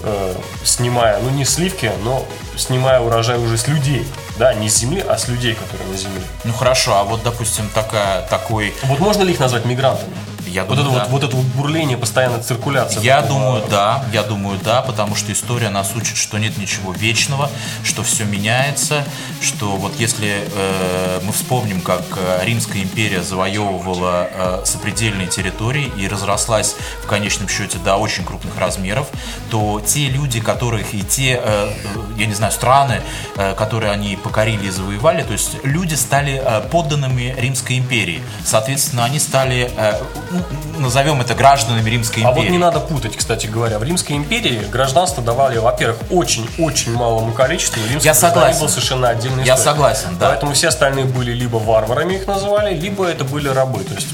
[0.00, 4.04] э, снимая, ну не сливки, но снимая урожай уже с людей.
[4.38, 6.20] Да, не с земли, а с людей, которые на земле.
[6.42, 8.74] Ну хорошо, а вот, допустим, такая, такой...
[8.82, 10.12] Вот можно ли их назвать мигрантами?
[10.54, 11.10] Я вот, думаю, это да.
[11.10, 13.02] вот, вот это вот бурление, постоянная циркуляция.
[13.02, 13.40] Я такого...
[13.40, 17.50] думаю, да, я думаю, да, потому что история нас учит, что нет ничего вечного,
[17.82, 19.04] что все меняется,
[19.40, 26.06] что вот если э, мы вспомним, как э, Римская империя завоевывала э, сопредельные территории и
[26.06, 29.08] разрослась в конечном счете до очень крупных размеров,
[29.50, 31.72] то те люди, которых и те, э,
[32.16, 33.02] я не знаю, страны,
[33.36, 38.22] э, которые они покорили и завоевали, то есть люди стали э, подданными Римской империи.
[38.44, 40.43] Соответственно, они стали э, ну,
[40.78, 42.32] назовем это гражданами Римской империи.
[42.32, 43.78] А вот не надо путать, кстати говоря.
[43.78, 47.80] В Римской империи гражданство давали, во-первых, очень-очень малому количеству.
[47.88, 48.60] Римский Я согласен.
[48.60, 50.30] был совершенно отдельный Я согласен, да.
[50.30, 53.84] Поэтому все остальные были либо варварами их называли, либо это были рабы.
[53.84, 54.08] То есть,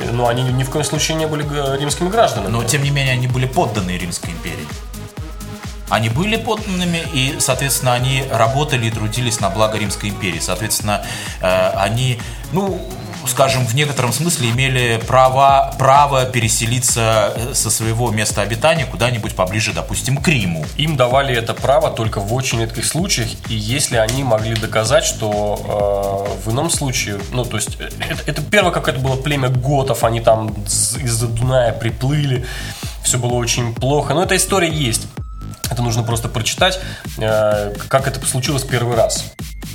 [0.00, 1.44] э, ну, они ни в коем случае не были
[1.78, 2.50] римскими гражданами.
[2.50, 4.66] Но, тем не менее, они были подданные Римской империи.
[5.90, 10.40] Они были подданными, и, соответственно, они работали и трудились на благо Римской империи.
[10.40, 11.04] Соответственно,
[11.40, 12.18] э, они,
[12.52, 12.80] ну,
[13.26, 19.72] скажем, в некотором смысле имели право, право переселиться э, со своего места обитания куда-нибудь поближе,
[19.72, 20.64] допустим, к Риму.
[20.76, 26.28] Им давали это право только в очень редких случаях, и если они могли доказать, что
[26.38, 29.48] э, в ином случае, ну, то есть, э, это, это первое, как это было племя
[29.48, 32.46] готов, они там из-за Дуная приплыли,
[33.02, 35.06] все было очень плохо, но эта история есть.
[35.70, 36.78] Это нужно просто прочитать,
[37.18, 39.24] э, как это случилось первый раз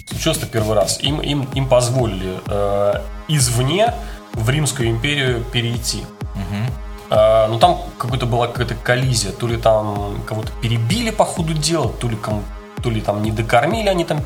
[0.10, 1.00] случилось это первый раз.
[1.02, 2.94] Им, им, им позволили э,
[3.28, 3.94] извне
[4.34, 6.00] в Римскую империю перейти.
[6.36, 7.12] Угу.
[7.12, 9.32] Э, но там какая-то была какая-то коллизия.
[9.32, 12.44] То ли там кого-то перебили по ходу дела, то ли кому
[12.82, 14.24] то ли там не докормили, они там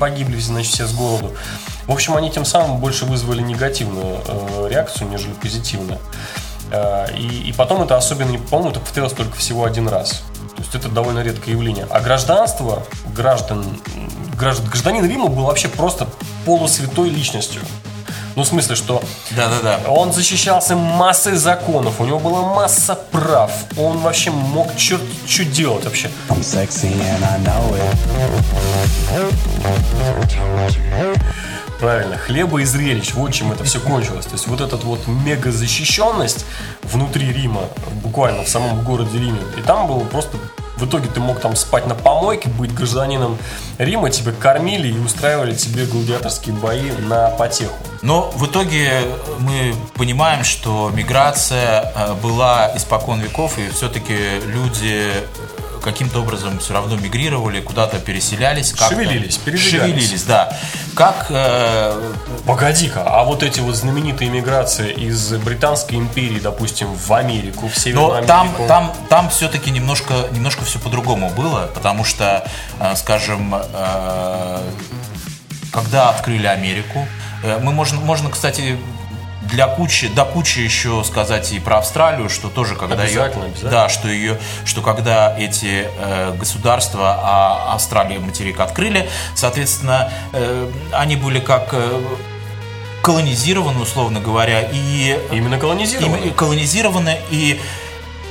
[0.00, 1.32] погибли, значит, все с голоду.
[1.86, 6.00] В общем, они тем самым больше вызвали негативную э, реакцию, нежели позитивную.
[6.72, 10.24] Э, и, и потом это особенно, по-моему, это повторилось только всего один раз.
[10.56, 11.86] То есть это довольно редкое явление.
[11.90, 13.80] А гражданство граждан,
[14.36, 16.06] гражданин Рима был вообще просто
[16.44, 17.62] полусвятой личностью.
[18.36, 19.02] Ну, в смысле, что
[19.36, 19.90] да, да, да.
[19.90, 25.84] он защищался массой законов, у него была масса прав, он вообще мог черт что делать
[25.84, 26.10] вообще.
[31.80, 34.26] Правильно, хлеба и зрелищ, вот чем это все кончилось.
[34.26, 36.46] То есть вот эта вот мега защищенность
[36.82, 37.62] внутри Рима,
[38.02, 40.38] буквально в самом городе Риме, и там было просто
[40.76, 43.38] в итоге ты мог там спать на помойке, быть гражданином
[43.78, 47.74] Рима, тебя кормили и устраивали тебе гладиаторские бои на потеху.
[48.02, 48.90] Но в итоге
[49.38, 55.10] мы понимаем, что миграция э, была испокон веков, и все-таки люди
[55.84, 58.74] каким-то образом все равно мигрировали, куда-то переселялись.
[58.76, 60.56] Шевелились, Шевелились, да.
[60.94, 61.26] Как...
[61.28, 62.12] Э...
[62.46, 68.08] Погоди-ка, а вот эти вот знаменитые миграции из Британской империи, допустим, в Америку, в Северную
[68.08, 68.66] Но Америку...
[68.66, 72.46] там, там, там все-таки немножко, немножко все по-другому было, потому что,
[72.80, 74.60] э, скажем, э,
[75.72, 77.06] когда открыли Америку,
[77.42, 78.78] э, мы можем, можно, кстати,
[79.44, 83.70] для кучи, до кучи еще сказать и про Австралию, что тоже когда обязательно, ее, обязательно.
[83.70, 91.16] да, что ее, что когда эти э, государства, а Австралия материк открыли, соответственно, э, они
[91.16, 92.00] были как э,
[93.02, 97.60] колонизированы, условно говоря, и именно колонизированы, и, колонизированы и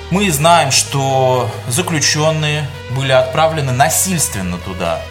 [0.10, 5.02] мы знаем, что заключенные были отправлены насильственно туда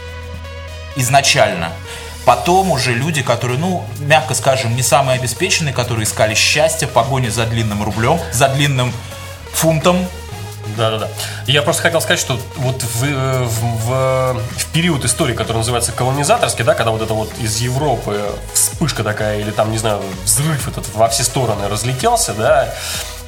[0.97, 1.71] изначально.
[2.25, 7.47] Потом уже люди, которые, ну, мягко скажем, не самые обеспеченные, которые искали счастье, погони за
[7.47, 8.93] длинным рублем, за длинным
[9.53, 10.07] фунтом,
[10.77, 11.09] Да-да-да.
[11.47, 16.65] Я просто хотел сказать, что вот в, в, в, в период истории, который называется колонизаторский,
[16.65, 18.21] да, когда вот это вот из Европы
[18.55, 22.73] вспышка такая, или там, не знаю, взрыв этот во все стороны разлетелся, да,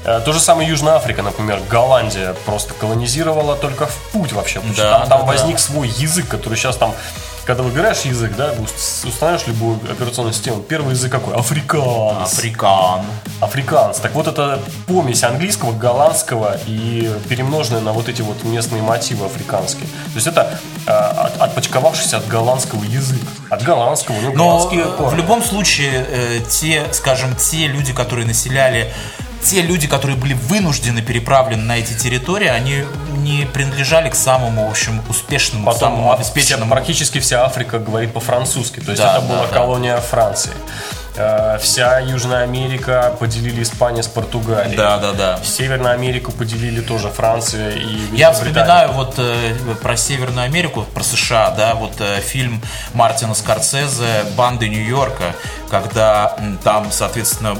[0.05, 4.61] э, то же самое Южная Африка, например, Голландия просто колонизировала только в путь вообще.
[4.61, 5.63] Потому да, что там, там да, возник да.
[5.63, 6.95] свой язык, который сейчас там
[7.47, 8.55] когда выбираешь язык, да,
[9.05, 11.35] устанавливаешь любую операционную систему, первый язык какой?
[11.35, 12.33] Африканс.
[12.33, 13.03] Африкан.
[13.41, 13.99] Африканс.
[13.99, 19.87] Так вот, это помесь английского, голландского и перемноженная на вот эти вот местные мотивы африканские.
[19.87, 23.21] То есть это э, от, отпочковавшийся от голландского язык.
[23.51, 24.69] От голландского, ну, Но
[25.09, 28.93] в любом случае, э, те, скажем, те люди, которые населяли
[29.45, 32.85] те люди, которые были вынуждены переправлены на эти территории, они
[33.19, 36.67] не принадлежали к самому, в общем, успешному, Потом самому обеспеченному.
[36.67, 39.53] Вся, практически вся Африка говорит по-французски, то есть да, это да, была да.
[39.53, 40.53] колония Франции.
[41.17, 44.77] Э, вся Южная Америка поделили Испания с Португалией.
[44.77, 45.39] Да, да, да.
[45.45, 51.51] Северную Америку поделили тоже Франция и Я вспоминаю вот э, про Северную Америку, про США,
[51.51, 52.61] да, вот э, фильм
[52.95, 55.35] Мартина Скорсезе «Банды Нью-Йорка»,
[55.71, 57.57] когда там, соответственно,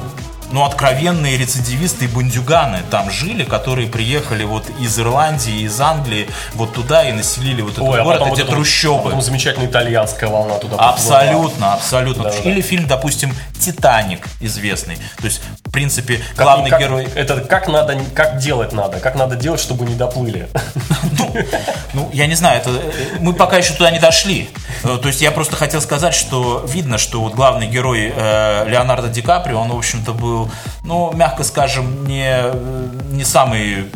[0.55, 6.73] ну, откровенные рецидивисты и бандюганы там жили, которые приехали вот из Ирландии, из Англии, вот
[6.73, 9.01] туда и населили вот этот Ой, а город, а эти вот трущобы.
[9.01, 12.25] А потом замечательная итальянская волна туда Абсолютно, абсолютно.
[12.25, 12.69] Да, Или да.
[12.69, 14.97] фильм, допустим, «Титаник» известный.
[15.19, 15.43] То есть,
[15.75, 17.09] принципе, как, главный как, герой...
[17.15, 20.49] Это как надо, как делать надо, как надо делать, чтобы не доплыли.
[21.19, 21.35] Ну,
[21.93, 22.71] ну, я не знаю, это
[23.21, 24.49] мы пока еще туда не дошли.
[24.83, 29.09] Э, то есть я просто хотел сказать, что видно, что вот главный герой э, Леонардо
[29.09, 30.51] Ди Каприо, он, в общем-то, был,
[30.83, 32.37] ну, мягко скажем, не,
[33.11, 33.87] не самый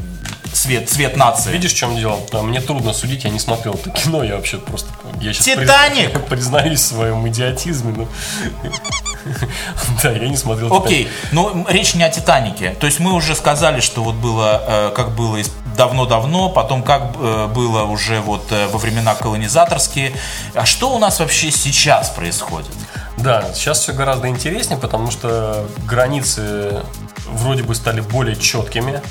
[0.52, 1.52] цвет, цвет нации.
[1.52, 2.18] Видишь, в чем дело?
[2.42, 4.88] Мне трудно судить, я не смотрел это кино, я вообще просто...
[5.20, 6.12] Я Титаник!
[6.12, 8.08] Признаюсь, признаюсь в своем идиотизме, но...
[10.02, 12.70] Да, я не смотрел Окей, но речь не о Титанике.
[12.80, 15.38] То есть мы уже сказали, что вот было, э, как было
[15.76, 20.12] давно-давно, потом как э, было уже вот э, во времена колонизаторские.
[20.54, 22.70] А что у нас вообще сейчас происходит?
[23.16, 26.82] Да, сейчас все гораздо интереснее, потому что границы
[27.26, 29.02] вроде бы стали более четкими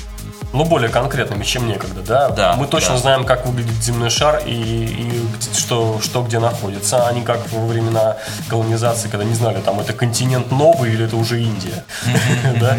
[0.52, 2.28] ну, более конкретными, чем некогда, да?
[2.30, 2.56] Да.
[2.56, 3.00] Мы точно да.
[3.00, 5.22] знаем, как выглядит земной шар и, и
[5.54, 8.16] что, что где находится, а не как во времена
[8.48, 11.84] колонизации, когда не знали, там это континент новый или это уже Индия.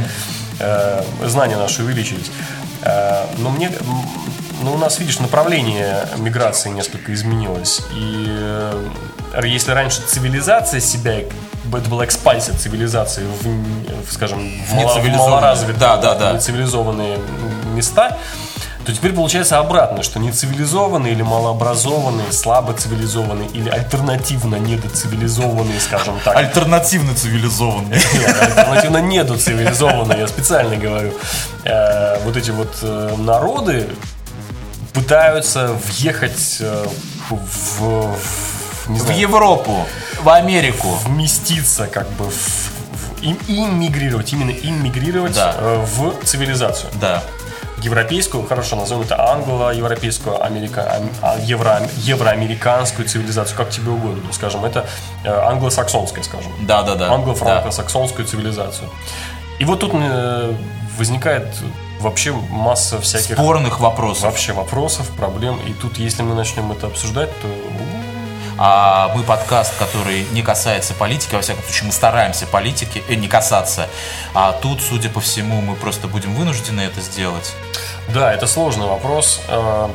[0.62, 2.30] Э, знания наши увеличились.
[2.82, 3.72] Э, но мне
[4.62, 7.82] ну, у нас, видишь, направление миграции несколько изменилось.
[7.94, 8.90] И э,
[9.44, 11.22] если раньше цивилизация себя
[11.78, 16.34] это была экспансия цивилизации в, скажем, в, мало, в малоразвитые, да, да, да.
[16.34, 17.20] нецивилизованные
[17.76, 18.18] места,
[18.86, 26.36] то теперь получается обратно, что нецивилизованные или малообразованные, слабо цивилизованные или альтернативно недоцивилизованные, скажем так.
[26.36, 28.02] Альтернативно цивилизованные.
[28.42, 31.14] Альтернативно недоцивилизованные, я специально говорю.
[31.66, 33.90] Э, вот эти вот э, народы
[35.00, 36.86] пытаются въехать э,
[37.30, 38.18] в, в,
[38.88, 39.86] в Европу
[40.22, 40.90] в Америку.
[41.06, 45.56] Вместиться как бы в, в им, иммигрировать, именно иммигрировать да.
[45.58, 46.92] э, в цивилизацию.
[47.00, 47.24] Да.
[47.78, 54.86] Европейскую, хорошо, назовем это англо-европейскую, америка, а, евро, евроамериканскую цивилизацию, как тебе угодно, скажем, это
[55.24, 56.52] э, англосаксонская, скажем.
[56.68, 57.14] Да, да, да.
[57.14, 58.32] Англо-франко-саксонскую да.
[58.32, 58.90] цивилизацию.
[59.60, 59.94] И вот тут
[60.98, 61.48] возникает
[62.00, 63.36] вообще масса всяких...
[63.36, 64.24] Спорных вопросов.
[64.24, 65.60] Вообще вопросов, проблем.
[65.68, 67.48] И тут, если мы начнем это обсуждать, то
[68.62, 73.30] а мы подкаст, который не касается политики, во всяком случае мы стараемся политики э, не
[73.30, 73.88] касаться,
[74.34, 77.54] а тут, судя по всему, мы просто будем вынуждены это сделать.
[78.10, 79.90] Да, это сложный вопрос, э,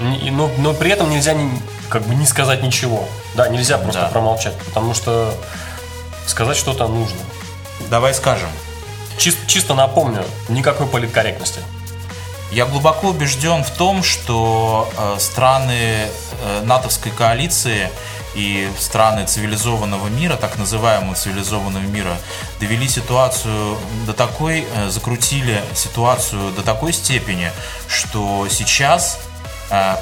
[0.00, 1.50] но, но при этом нельзя не,
[1.90, 4.08] как бы не сказать ничего, да, нельзя просто да.
[4.08, 5.34] промолчать, потому что
[6.24, 7.20] сказать что-то нужно.
[7.90, 8.48] Давай скажем.
[9.20, 11.60] Чис- чисто напомню, никакой политкорректности.
[12.50, 16.06] Я глубоко убежден в том, что э, страны
[16.42, 17.90] э, натовской коалиции
[18.34, 22.16] и страны цивилизованного мира, так называемого цивилизованного мира,
[22.60, 23.76] довели ситуацию
[24.06, 27.52] до такой, э, закрутили ситуацию до такой степени,
[27.88, 29.18] что сейчас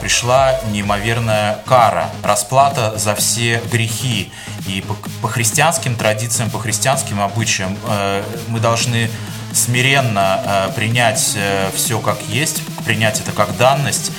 [0.00, 4.32] пришла неимоверная кара, расплата за все грехи.
[4.68, 9.10] И по, по христианским традициям, по христианским обычаям э, мы должны
[9.52, 14.12] смиренно э, принять э, все как есть, принять это как данность,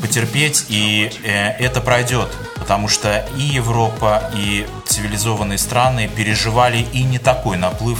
[0.00, 2.28] потерпеть, и э, это пройдет.
[2.56, 7.98] Потому что и Европа, и цивилизованные страны переживали и не такой наплыв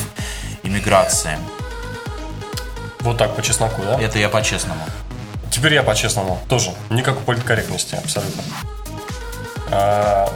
[0.62, 1.36] иммиграции.
[3.00, 4.00] Вот так, по чесноку, да?
[4.00, 4.82] Это я по-честному.
[5.50, 6.38] Теперь я по-честному.
[6.48, 6.72] Тоже.
[6.90, 8.42] Никакой политкорректности, абсолютно.
[9.70, 10.30] А,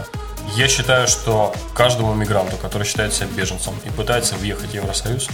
[0.57, 5.29] я считаю, что каждому мигранту, который считает себя беженцем и пытается въехать в Евросоюз,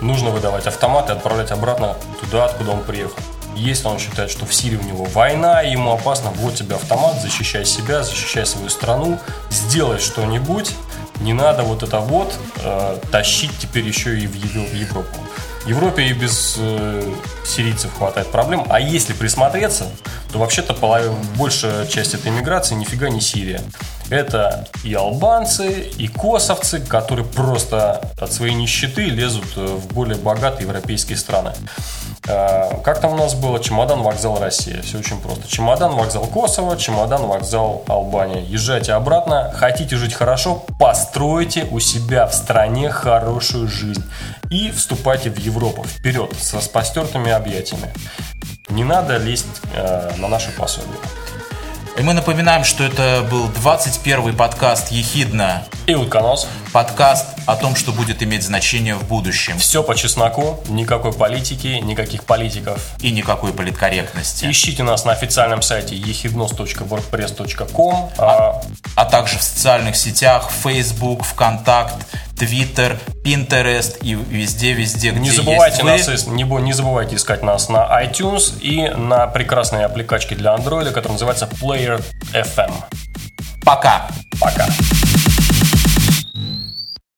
[0.00, 3.16] нужно выдавать автомат и отправлять обратно туда, откуда он приехал.
[3.56, 7.64] Если он считает, что в Сирии у него война, ему опасно, вот тебе автомат, защищай
[7.64, 9.18] себя, защищай свою страну,
[9.50, 10.72] сделай что-нибудь,
[11.20, 15.18] не надо вот это вот э, тащить теперь еще и в, в Европу.
[15.68, 17.02] Европе и без э,
[17.44, 18.64] сирийцев хватает проблем.
[18.68, 19.86] А если присмотреться,
[20.32, 20.74] то вообще-то
[21.36, 23.60] большая часть этой миграции нифига не Сирия.
[24.10, 30.66] Это и албанцы, и косовцы, которые просто от своей нищеты лезут э, в более богатые
[30.66, 31.52] европейские страны.
[32.26, 33.62] Э, как там у нас было?
[33.62, 34.80] Чемодан, вокзал, Россия.
[34.80, 35.46] Все очень просто.
[35.46, 38.42] Чемодан, вокзал Косово, чемодан, вокзал Албания.
[38.42, 39.52] Езжайте обратно.
[39.54, 40.64] Хотите жить хорошо?
[40.78, 44.04] Постройте у себя в стране хорошую жизнь.
[44.50, 45.84] И вступайте в Европу.
[45.84, 47.92] Вперед, с распростертыми объятиями.
[48.70, 50.98] Не надо лезть э, на наши пособия.
[51.98, 55.64] И мы напоминаем, что это был 21 подкаст «Ехидна».
[55.88, 56.46] И утконос.
[56.74, 59.56] Подкаст о том, что будет иметь значение в будущем.
[59.56, 62.78] Все по чесноку, никакой политики, никаких политиков.
[63.00, 64.50] И никакой политкорректности.
[64.50, 68.10] Ищите нас на официальном сайте ехиднос.wordpress.com.
[68.18, 68.60] А,
[68.96, 71.94] а также в социальных сетях Facebook, ВКонтакт,
[72.34, 77.88] Twitter, Pinterest и везде-везде, где не забывайте есть нас, не, не забывайте искать нас на
[78.04, 82.74] iTunes и на прекрасной аппликачке для Android, которая называется Player FM.
[83.64, 84.06] Пока.
[84.38, 84.66] Пока.